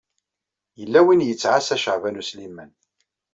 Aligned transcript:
Yella 0.79 0.99
win 1.05 1.23
i 1.23 1.27
yettɛassa 1.27 1.77
Caɛban 1.83 2.19
U 2.21 2.23
Sliman. 2.29 2.71